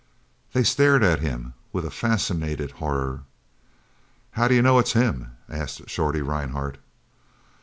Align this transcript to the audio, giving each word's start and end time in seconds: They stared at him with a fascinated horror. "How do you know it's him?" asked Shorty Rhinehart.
They 0.53 0.63
stared 0.63 1.03
at 1.03 1.19
him 1.19 1.53
with 1.71 1.85
a 1.85 1.91
fascinated 1.91 2.71
horror. 2.81 3.21
"How 4.31 4.47
do 4.47 4.55
you 4.55 4.63
know 4.63 4.79
it's 4.79 4.93
him?" 4.93 5.33
asked 5.47 5.87
Shorty 5.91 6.23
Rhinehart. 6.23 6.79